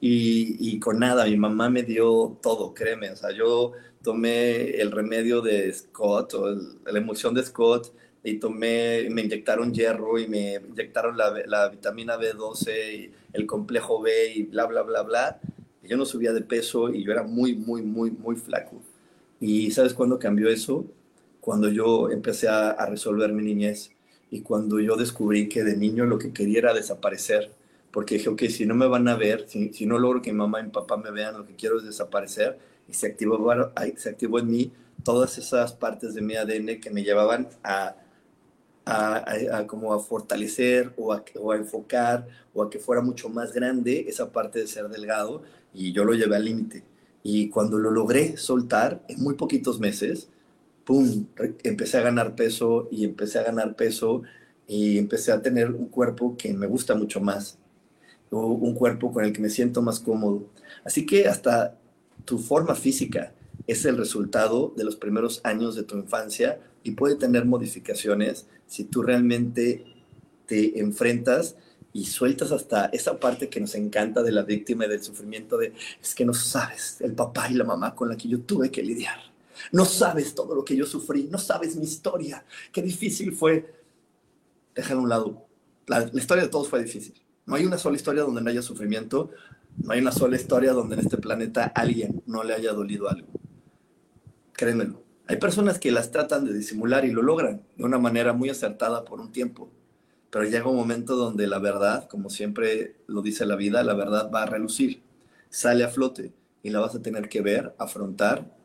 [0.08, 3.72] Y, y, con nada, mi mamá me dio todo, créeme, o sea, yo
[4.04, 7.92] tomé el remedio de Scott o la emulsión de Scott
[8.24, 14.00] y tomé, me inyectaron hierro y me inyectaron la, la, vitamina B12 y el complejo
[14.00, 15.40] B y bla, bla, bla, bla.
[15.84, 18.80] Y yo no subía de peso y yo era muy, muy, muy, muy flaco.
[19.40, 20.86] ¿Y sabes cuándo cambió eso?
[21.42, 23.90] Cuando yo empecé a, a resolver mi niñez
[24.30, 27.50] y cuando yo descubrí que de niño lo que quería era desaparecer.
[27.96, 30.40] Porque dije, ok, si no me van a ver, si, si no logro que mi
[30.40, 33.40] mamá y mi papá me vean, lo que quiero es desaparecer y se activó,
[33.96, 37.96] se activó en mí todas esas partes de mi ADN que me llevaban a,
[38.84, 43.54] a, como a fortalecer o a, o a, enfocar o a que fuera mucho más
[43.54, 46.84] grande esa parte de ser delgado y yo lo llevé al límite.
[47.24, 50.28] Y cuando lo logré soltar en muy poquitos meses,
[50.84, 51.28] ¡pum!,
[51.64, 54.24] empecé a ganar peso y empecé a ganar peso
[54.68, 57.58] y empecé a tener un cuerpo que me gusta mucho más,
[58.42, 60.44] un cuerpo con el que me siento más cómodo.
[60.84, 61.78] Así que hasta
[62.26, 63.34] tu forma física
[63.68, 68.84] es el resultado de los primeros años de tu infancia y puede tener modificaciones si
[68.84, 69.86] tú realmente
[70.46, 71.56] te enfrentas
[71.94, 75.74] y sueltas hasta esa parte que nos encanta de la víctima y del sufrimiento de
[76.02, 78.84] es que no sabes el papá y la mamá con la que yo tuve que
[78.84, 79.18] lidiar.
[79.72, 83.74] No sabes todo lo que yo sufrí, no sabes mi historia, qué difícil fue.
[84.76, 85.46] Déjalo a un lado.
[85.88, 87.14] La, la historia de todos fue difícil.
[87.46, 89.30] No hay una sola historia donde no haya sufrimiento,
[89.78, 93.28] no hay una sola historia donde en este planeta alguien no le haya dolido algo.
[94.54, 95.04] Créemelo.
[95.28, 99.06] Hay personas que las tratan de disimular y lo logran de una manera muy acertada
[99.06, 99.70] por un tiempo.
[100.30, 104.30] Pero llega un momento donde la verdad, como siempre lo dice la vida, la verdad
[104.34, 105.02] va a relucir,
[105.50, 106.34] sale a flote.
[106.64, 108.56] y la vas a tener que ver, afrontar,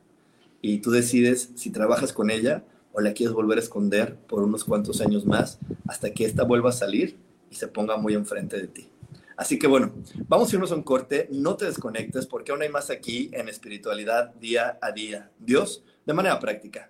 [0.62, 4.64] y tú decides si trabajas con ella o la quieres volver a esconder por unos
[4.64, 7.16] cuantos años más hasta que ésta vuelva a salir
[7.50, 8.88] y se ponga muy enfrente de ti.
[9.36, 9.94] Así que bueno,
[10.28, 13.48] vamos a irnos a un corte, no te desconectes porque aún hay más aquí en
[13.48, 15.30] espiritualidad día a día.
[15.38, 16.89] Dios, de manera práctica.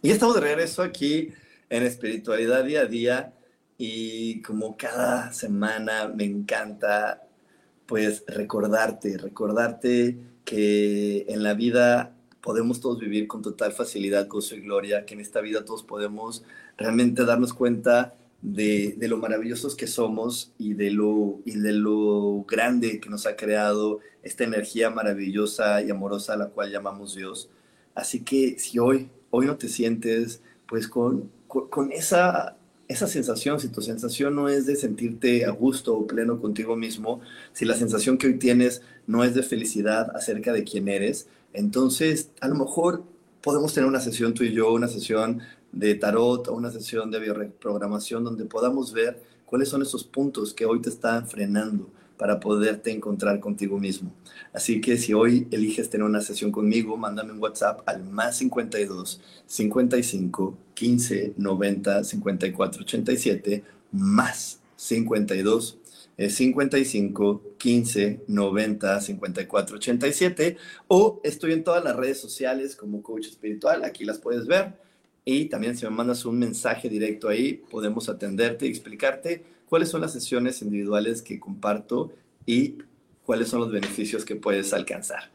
[0.00, 1.32] Y estamos de regreso aquí
[1.68, 3.34] en espiritualidad día a día
[3.76, 7.26] y como cada semana me encanta
[7.84, 14.60] pues recordarte, recordarte que en la vida podemos todos vivir con total facilidad, gozo y
[14.60, 16.44] gloria, que en esta vida todos podemos
[16.76, 22.44] realmente darnos cuenta de, de, lo maravillosos que somos y de, lo, y de lo
[22.46, 27.50] grande que nos ha creado esta energía maravillosa y amorosa a la cual llamamos Dios.
[27.96, 32.56] Así que si hoy hoy no te sientes pues con, con, esa,
[32.88, 37.20] esa sensación, si tu sensación no es de sentirte a gusto o pleno contigo mismo,
[37.52, 42.30] si la sensación que hoy tienes no es de felicidad acerca de quién eres, entonces
[42.40, 43.02] a lo mejor
[43.42, 45.40] podemos tener una sesión tú y yo, una sesión
[45.72, 50.66] de tarot o una sesión de bioreprogramación donde podamos ver cuáles son esos puntos que
[50.66, 54.12] hoy te están frenando para poderte encontrar contigo mismo.
[54.52, 59.20] Así que si hoy eliges tener una sesión conmigo, mándame un WhatsApp al más 52
[59.46, 65.78] 55 15 90 54 87 más 52
[66.18, 70.56] 55 15 90 54 87
[70.88, 74.74] o estoy en todas las redes sociales como coach espiritual, aquí las puedes ver
[75.24, 80.00] y también si me mandas un mensaje directo ahí podemos atenderte y explicarte cuáles son
[80.00, 82.12] las sesiones individuales que comparto
[82.46, 82.78] y
[83.24, 85.30] cuáles son los beneficios que puedes alcanzar.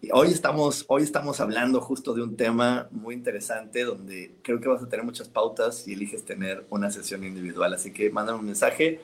[0.00, 4.68] Y hoy, estamos, hoy estamos hablando justo de un tema muy interesante donde creo que
[4.68, 7.72] vas a tener muchas pautas si eliges tener una sesión individual.
[7.74, 9.00] Así que mándame un mensaje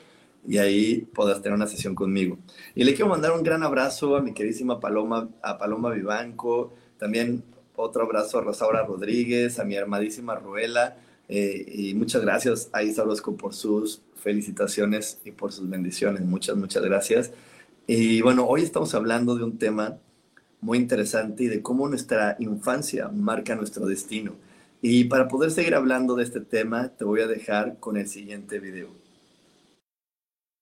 [0.47, 2.37] y ahí podrás tener una sesión conmigo.
[2.75, 7.43] Y le quiero mandar un gran abrazo a mi queridísima Paloma, a Paloma Vivanco, también
[7.75, 10.97] otro abrazo a Rosaura Rodríguez, a mi armadísima Ruela,
[11.29, 16.21] eh, y muchas gracias a Isa Orozco por sus felicitaciones y por sus bendiciones.
[16.21, 17.31] Muchas, muchas gracias.
[17.87, 19.97] Y bueno, hoy estamos hablando de un tema
[20.61, 24.35] muy interesante y de cómo nuestra infancia marca nuestro destino.
[24.81, 28.59] Y para poder seguir hablando de este tema, te voy a dejar con el siguiente
[28.59, 29.02] video.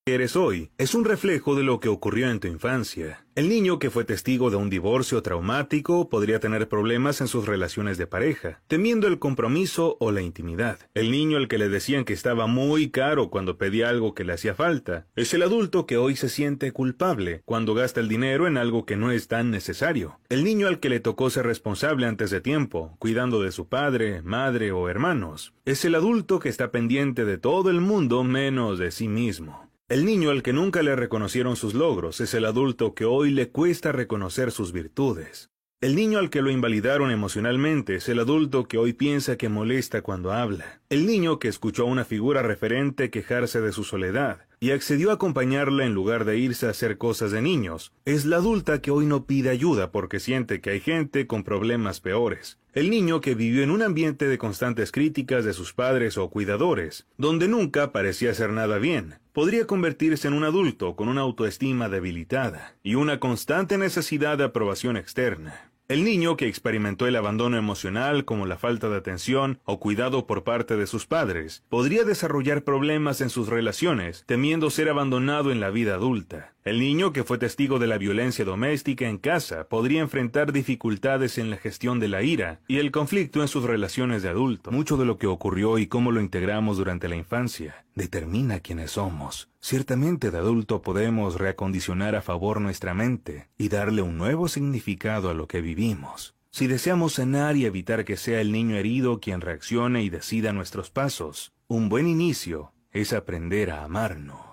[0.07, 3.23] Eres hoy es un reflejo de lo que ocurrió en tu infancia.
[3.35, 7.99] El niño que fue testigo de un divorcio traumático podría tener problemas en sus relaciones
[7.99, 10.79] de pareja, temiendo el compromiso o la intimidad.
[10.95, 14.33] El niño al que le decían que estaba muy caro cuando pedía algo que le
[14.33, 18.57] hacía falta, es el adulto que hoy se siente culpable cuando gasta el dinero en
[18.57, 20.19] algo que no es tan necesario.
[20.29, 24.23] El niño al que le tocó ser responsable antes de tiempo, cuidando de su padre,
[24.23, 28.91] madre o hermanos, es el adulto que está pendiente de todo el mundo menos de
[28.91, 29.70] sí mismo.
[29.91, 33.49] El niño al que nunca le reconocieron sus logros es el adulto que hoy le
[33.49, 35.49] cuesta reconocer sus virtudes.
[35.81, 40.01] El niño al que lo invalidaron emocionalmente es el adulto que hoy piensa que molesta
[40.01, 40.79] cuando habla.
[40.87, 45.15] El niño que escuchó a una figura referente quejarse de su soledad y accedió a
[45.15, 49.05] acompañarla en lugar de irse a hacer cosas de niños es la adulta que hoy
[49.05, 52.60] no pide ayuda porque siente que hay gente con problemas peores.
[52.73, 57.05] El niño que vivió en un ambiente de constantes críticas de sus padres o cuidadores,
[57.17, 62.77] donde nunca parecía hacer nada bien, podría convertirse en un adulto con una autoestima debilitada
[62.81, 65.69] y una constante necesidad de aprobación externa.
[65.89, 70.45] El niño que experimentó el abandono emocional como la falta de atención o cuidado por
[70.45, 75.71] parte de sus padres podría desarrollar problemas en sus relaciones temiendo ser abandonado en la
[75.71, 76.53] vida adulta.
[76.63, 81.49] El niño que fue testigo de la violencia doméstica en casa podría enfrentar dificultades en
[81.49, 84.69] la gestión de la ira y el conflicto en sus relaciones de adulto.
[84.69, 89.49] Mucho de lo que ocurrió y cómo lo integramos durante la infancia determina quiénes somos.
[89.59, 95.33] Ciertamente de adulto podemos reacondicionar a favor nuestra mente y darle un nuevo significado a
[95.33, 96.35] lo que vivimos.
[96.51, 100.91] Si deseamos sanar y evitar que sea el niño herido quien reaccione y decida nuestros
[100.91, 104.50] pasos, un buen inicio es aprender a amarnos.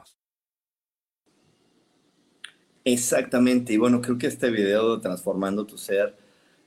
[2.91, 6.17] Exactamente, y bueno, creo que este video Transformando tu Ser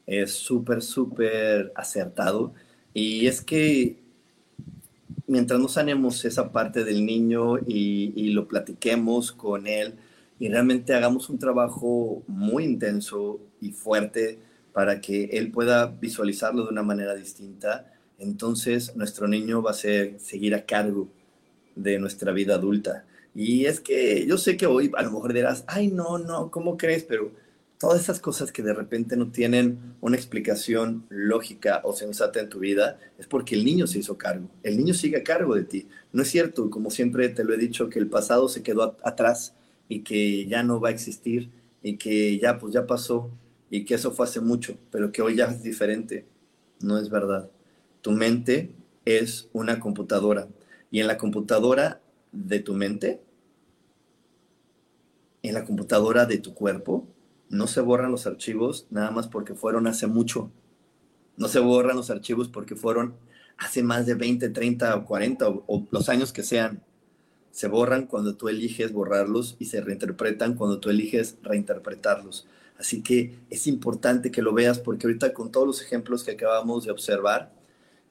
[0.06, 2.54] es súper, súper acertado.
[2.94, 3.98] Y es que
[5.26, 9.96] mientras no sanemos esa parte del niño y, y, lo platiquemos con él
[10.40, 14.38] y realmente hagamos un trabajo muy intenso y fuerte
[14.74, 20.20] para que él pueda visualizarlo de una manera distinta, entonces nuestro niño va a ser,
[20.20, 21.08] seguir a cargo
[21.76, 23.06] de nuestra vida adulta.
[23.34, 26.78] Y es que yo sé que hoy a lo mejor dirás, ay, no, no, ¿cómo
[26.78, 27.04] crees?
[27.04, 27.32] Pero
[27.82, 32.60] todas esas cosas que de repente no tienen una explicación lógica o sensata en tu
[32.60, 34.50] vida, es porque el niño se hizo cargo.
[34.62, 35.88] El niño sigue a cargo de ti.
[36.12, 39.56] No es cierto, como siempre te lo he dicho, que el pasado se quedó atrás
[39.90, 41.50] y que ya no va a existir
[41.82, 43.32] y que ya, pues ya pasó
[43.72, 46.26] y que eso fue hace mucho, pero que hoy ya es diferente.
[46.82, 47.50] No es verdad.
[48.02, 48.72] Tu mente
[49.06, 50.48] es una computadora
[50.92, 52.02] y en la computadora
[52.32, 53.22] de tu mente,
[55.44, 57.08] en la computadora de tu cuerpo,
[57.50, 60.52] no se borran los archivos nada más porque fueron hace mucho.
[61.38, 63.16] No se borran los archivos porque fueron
[63.58, 66.84] hace más de 20, 30 o 40 o, los años que sean.
[67.52, 72.48] Se borran cuando tú eliges borrarlos y se reinterpretan cuando tú eliges reinterpretarlos.
[72.78, 76.86] Así que es importante que lo veas porque ahorita con todos los ejemplos que acabamos
[76.86, 77.52] de observar,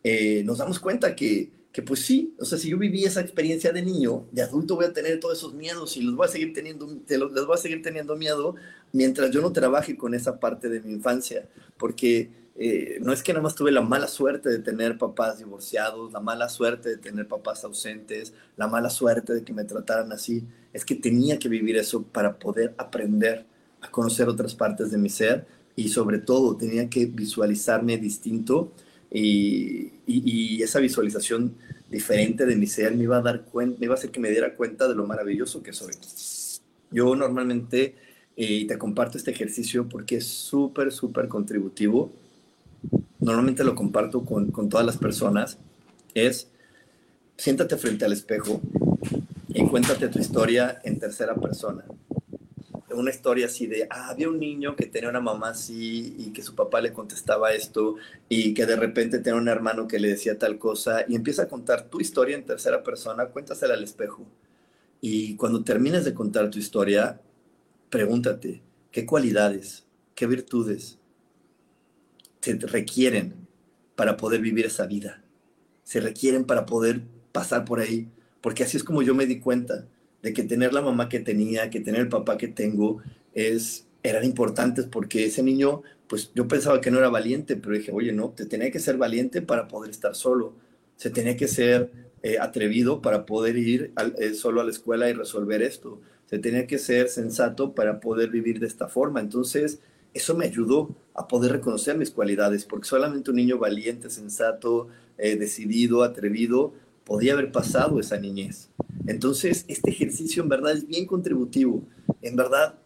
[0.05, 3.73] eh, nos damos cuenta que que pues sí, o sea, si yo viví esa experiencia
[3.73, 6.53] de niño, de adulto voy a tener todos esos miedos y los voy a seguir
[6.53, 8.57] teniendo, les voy a seguir teniendo miedo
[8.93, 11.49] mientras yo no trabaje con esa parte de mi infancia,
[11.79, 16.13] porque eh, no es que nada más tuve la mala suerte de tener papás divorciados,
[16.13, 20.45] la mala suerte de tener papás ausentes, la mala suerte de que me trataran así,
[20.73, 23.47] es que tenía que vivir eso para poder aprender
[23.81, 25.47] a conocer otras partes de mi ser
[25.77, 28.73] y sobre todo tenía que visualizarme distinto
[29.11, 31.55] y, esa visualización
[31.89, 34.31] diferente de mi ser me iba a dar cuenta, me iba a hacer que me
[34.31, 35.95] diera cuenta de lo maravilloso que soy.
[36.91, 37.97] Yo normalmente,
[38.37, 42.13] y te comparto este ejercicio porque es súper, súper contributivo,
[43.19, 45.59] normalmente lo comparto con, con todas las personas,
[46.15, 46.49] es
[47.37, 48.61] siéntate frente al espejo
[49.49, 51.85] y cuéntate tu historia en tercera persona
[52.95, 56.43] una historia así de, ah, había un niño que tenía una mamá así y que
[56.43, 57.97] su papá le contestaba esto
[58.29, 61.49] y que de repente tenía un hermano que le decía tal cosa y empieza a
[61.49, 64.27] contar tu historia en tercera persona, cuéntasela al espejo.
[65.01, 67.21] Y cuando termines de contar tu historia,
[67.89, 68.63] pregúntate,
[68.93, 69.85] ¿qué cualidades,
[70.15, 70.99] qué virtudes
[72.41, 73.47] se requieren
[73.97, 75.23] para poder vivir esa vida?
[75.85, 78.09] Se requieren para poder pasar por ahí,
[78.41, 79.87] porque así es como yo me di cuenta
[80.23, 83.03] de que tener la mamá que tenía, que tener el papá que tengo,
[83.35, 87.93] es, eran importantes porque ese niño, pues yo pensaba que no era valiente, pero dije,
[87.93, 90.55] oye, no, te tenía que ser valiente para poder estar solo,
[90.97, 91.91] se tenía que ser
[92.23, 96.67] eh, atrevido para poder ir eh, solo a la escuela y resolver esto, se tenía
[96.67, 99.21] que ser sensato para poder vivir de esta forma.
[99.21, 99.81] Entonces,
[100.15, 105.37] eso me ayudó a poder reconocer mis cualidades, porque solamente un niño valiente, sensato, eh,
[105.37, 106.73] decidido, atrevido,
[107.11, 108.71] podía haber pasado esa niñez.
[109.09, 111.83] Entonces, este ejercicio en verdad es bien contributivo.
[112.23, 112.77] En verdad,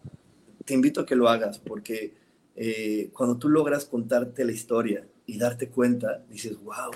[0.65, 2.15] te invito a que lo hagas porque
[2.55, 6.89] eh, cuando tú logras contarte la historia y darte cuenta, dices, wow,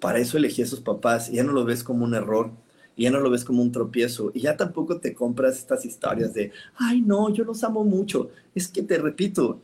[0.00, 2.50] para eso elegí a esos papás y ya no lo ves como un error,
[2.96, 6.34] y ya no lo ves como un tropiezo y ya tampoco te compras estas historias
[6.34, 8.28] de, ay no, yo los amo mucho.
[8.56, 9.60] Es que te repito,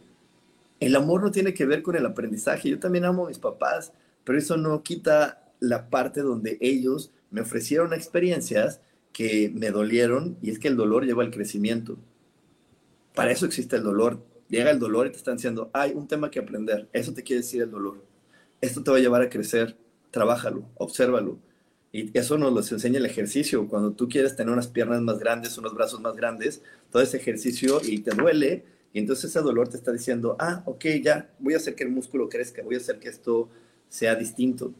[0.79, 2.71] el amor no tiene que ver con el aprendizaje.
[2.71, 7.41] Yo también amo a mis papás, pero eso no quita la parte donde ellos me
[7.41, 8.81] ofrecieron experiencias
[9.13, 11.99] que me dolieron y es que el dolor lleva al crecimiento.
[13.15, 14.23] Para eso existe el dolor.
[14.49, 16.89] Llega el dolor y te están diciendo, hay un tema que aprender.
[16.93, 18.03] Eso te quiere decir el dolor.
[18.61, 19.77] Esto te va a llevar a crecer.
[20.11, 21.39] Trabájalo, obsérvalo.
[21.91, 23.67] Y eso nos lo enseña el ejercicio.
[23.67, 27.81] Cuando tú quieres tener unas piernas más grandes, unos brazos más grandes, todo ese ejercicio
[27.83, 31.59] y te duele, y entonces ese dolor te está diciendo, ah, ok, ya, voy a
[31.59, 33.49] hacer que el músculo crezca, voy a hacer que esto
[33.89, 34.73] sea distinto.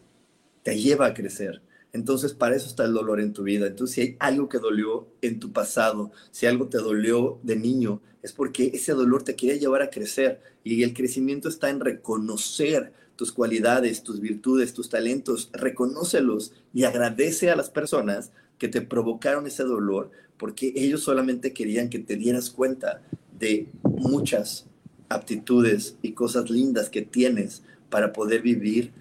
[0.69, 1.63] Te lleva a crecer.
[1.95, 3.67] Entonces, para eso está el dolor en tu vida.
[3.67, 8.03] Entonces, si hay algo que dolió en tu pasado, si algo te dolió de niño,
[8.23, 10.43] es porque ese dolor te quiere llevar a crecer.
[10.65, 17.51] Y el crecimiento está en reconocer tus cualidades, tus virtudes, tus talentos, reconócelos y agradece
[17.51, 22.51] a las personas que te provocaron ese dolor, porque ellos solamente querían que te dieras
[22.51, 23.01] cuenta
[23.39, 24.67] de muchas
[25.09, 28.93] aptitudes y cosas lindas que tienes para poder vivir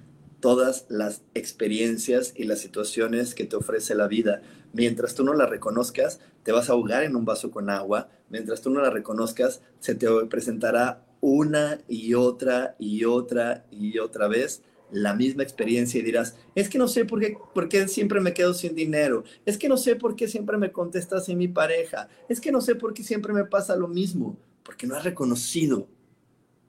[0.48, 4.42] todas las experiencias y las situaciones que te ofrece la vida.
[4.72, 8.08] Mientras tú no la reconozcas, te vas a ahogar en un vaso con agua.
[8.30, 14.30] Mientras tú no la reconozcas, se te presentará una y otra y otra y otra
[14.30, 18.22] vez la misma experiencia y dirás, es que no sé por qué, por qué siempre
[18.22, 21.50] me quedo sin dinero, es que no sé por qué siempre me contestas en mi
[21.50, 25.04] pareja, es que no sé por qué siempre me pasa lo mismo, porque no has
[25.04, 25.90] reconocido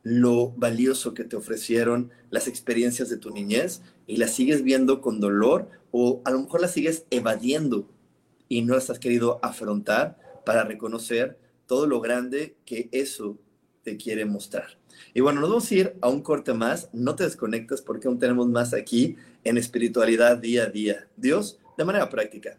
[0.09, 5.21] lo valioso que te ofrecieron las experiencias de tu niñez y las sigues viendo con
[5.21, 7.89] dolor o a lo mejor las sigues evadiendo
[8.49, 13.39] y no las has querido afrontar para reconocer todo lo grande que eso
[13.83, 14.79] te quiere mostrar.
[15.15, 16.89] Y bueno, nos vamos a ir a un corte más.
[16.93, 21.09] No te desconectes porque aún tenemos más aquí en espiritualidad día a día.
[21.17, 22.59] Dios, de manera práctica.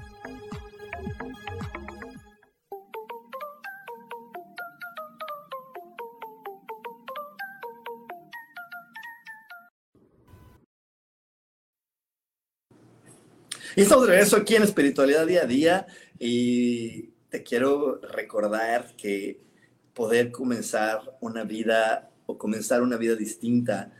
[13.73, 15.87] Y estamos de regreso aquí en Espiritualidad Día a Día
[16.19, 19.39] y te quiero recordar que
[19.93, 23.93] poder comenzar una vida o comenzar una vida distinta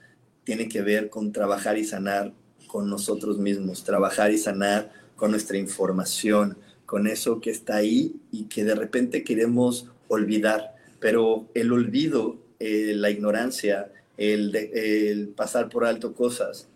[0.44, 2.34] tiene que ver con trabajar y sanar
[2.68, 8.46] con nosotros mismos, trabajar y sanar con nuestra información, con eso que está ahí y
[8.46, 10.76] que de repente queremos olvidar.
[11.00, 16.68] Pero el olvido, eh, la ignorancia, el, el pasar por alto cosas,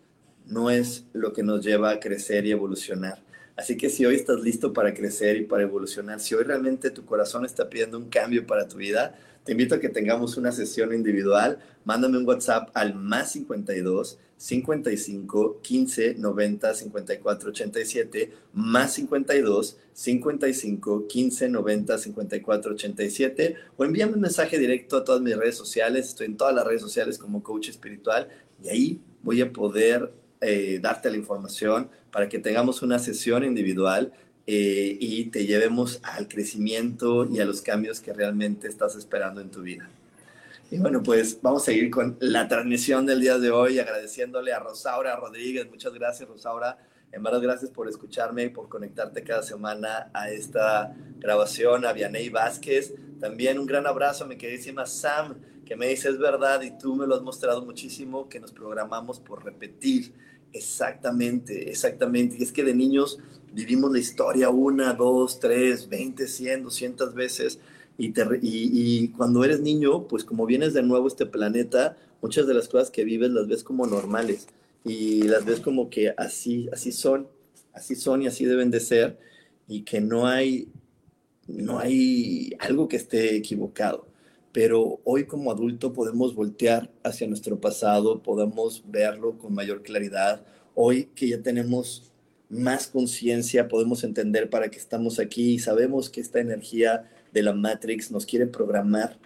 [0.47, 3.19] no es lo que nos lleva a crecer y evolucionar.
[3.55, 7.05] Así que si hoy estás listo para crecer y para evolucionar, si hoy realmente tu
[7.05, 9.15] corazón está pidiendo un cambio para tu vida,
[9.45, 11.59] te invito a que tengamos una sesión individual.
[11.85, 21.49] Mándame un WhatsApp al más 52 55 15 90 54 87, más 52 55 15
[21.49, 26.07] 90 54 87, o envíame un mensaje directo a todas mis redes sociales.
[26.07, 28.27] Estoy en todas las redes sociales como coach espiritual
[28.61, 30.11] y ahí voy a poder
[30.41, 34.13] eh, darte la información para que tengamos una sesión individual
[34.47, 39.49] eh, y te llevemos al crecimiento y a los cambios que realmente estás esperando en
[39.49, 39.89] tu vida.
[40.71, 44.59] Y bueno, pues vamos a seguir con la transmisión del día de hoy, agradeciéndole a
[44.59, 45.69] Rosaura Rodríguez.
[45.69, 46.77] Muchas gracias, Rosaura.
[47.11, 51.85] En verdad, gracias por escucharme y por conectarte cada semana a esta grabación.
[51.85, 52.93] A Vianey Vázquez.
[53.19, 55.35] También un gran abrazo a mi queridísima Sam,
[55.65, 59.19] que me dice es verdad y tú me lo has mostrado muchísimo, que nos programamos
[59.19, 60.13] por repetir
[60.55, 62.37] Exactamente, exactamente.
[62.39, 63.19] Y es que de niños
[63.53, 67.59] vivimos la historia una, dos, tres, veinte, cien, doscientas veces.
[67.97, 72.53] Y, y, cuando eres niño, pues como vienes de nuevo a este planeta, muchas de
[72.53, 74.47] las cosas que vives las ves como normales
[74.85, 77.27] y las ves como que así, así son,
[77.73, 79.19] así son y así deben de ser
[79.67, 80.69] y que no hay,
[81.47, 84.07] no hay algo que esté equivocado
[84.55, 90.45] pero hoy como adulto podemos voltear hacia nuestro pasado, podemos verlo con mayor claridad.
[90.75, 92.13] Hoy que ya tenemos
[92.47, 97.51] más conciencia, podemos entender para qué estamos aquí y sabemos que esta energía de la
[97.51, 99.19] Matrix nos quiere programar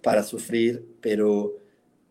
[0.00, 1.60] para sufrir, pero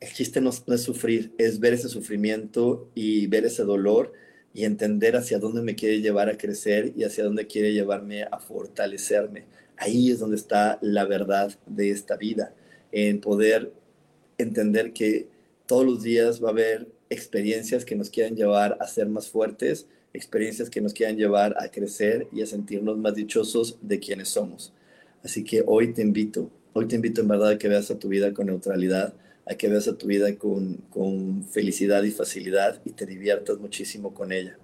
[0.01, 4.11] el chiste no, es sufrir, es ver ese sufrimiento y ver ese dolor
[4.53, 8.39] y entender hacia dónde me quiere llevar a crecer y hacia dónde quiere llevarme a
[8.39, 9.45] fortalecerme.
[9.77, 12.53] Ahí es donde está la verdad de esta vida,
[12.91, 13.73] en poder
[14.37, 15.27] entender que
[15.65, 19.87] todos los días va a haber experiencias que nos quieran llevar a ser más fuertes,
[20.13, 24.73] experiencias que nos quieran llevar a crecer y a sentirnos más dichosos de quienes somos.
[25.23, 28.07] Así que hoy te invito, hoy te invito en verdad a que veas a tu
[28.09, 29.13] vida con neutralidad,
[29.45, 34.13] a que veas a tu vida con, con felicidad y facilidad y te diviertas muchísimo
[34.13, 34.57] con ella.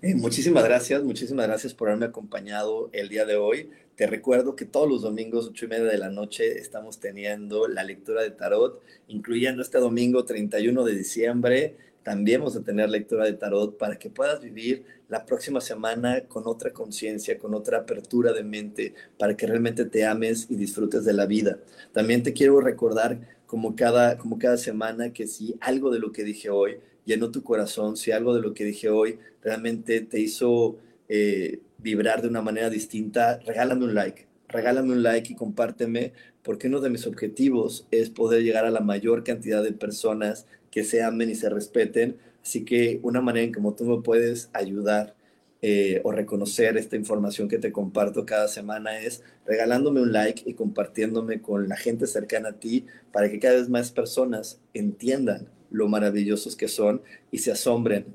[0.00, 3.70] Eh, muchísimas gracias, muchísimas gracias por haberme acompañado el día de hoy.
[3.96, 7.82] Te recuerdo que todos los domingos, ocho y media de la noche, estamos teniendo la
[7.82, 11.76] lectura de tarot, incluyendo este domingo 31 de diciembre.
[12.04, 16.46] También vamos a tener lectura de tarot para que puedas vivir la próxima semana con
[16.46, 21.12] otra conciencia, con otra apertura de mente, para que realmente te ames y disfrutes de
[21.12, 21.58] la vida.
[21.92, 26.22] También te quiero recordar, como cada, como cada semana, que si algo de lo que
[26.22, 26.78] dije hoy
[27.08, 30.76] llenó tu corazón, si algo de lo que dije hoy realmente te hizo
[31.08, 36.68] eh, vibrar de una manera distinta, regálame un like, regálame un like y compárteme, porque
[36.68, 41.02] uno de mis objetivos es poder llegar a la mayor cantidad de personas que se
[41.02, 42.18] amen y se respeten.
[42.42, 45.14] Así que una manera en como tú me puedes ayudar
[45.62, 50.54] eh, o reconocer esta información que te comparto cada semana es regalándome un like y
[50.54, 55.88] compartiéndome con la gente cercana a ti para que cada vez más personas entiendan lo
[55.88, 58.06] maravillosos que son y se asombren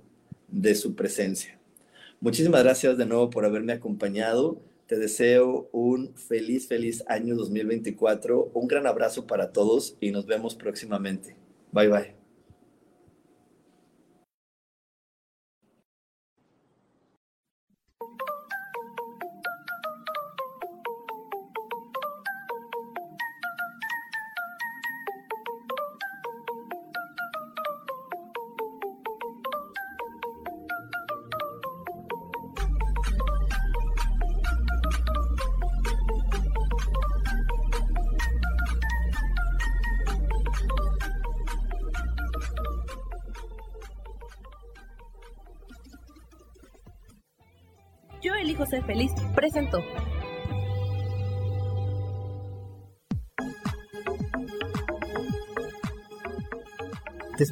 [0.47, 1.59] de su presencia.
[2.19, 4.61] Muchísimas gracias de nuevo por haberme acompañado.
[4.87, 8.51] Te deseo un feliz, feliz año 2024.
[8.53, 11.35] Un gran abrazo para todos y nos vemos próximamente.
[11.71, 12.22] Bye bye.